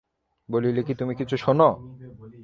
[0.49, 1.59] বলিলে কি তুমি কিছু শোন?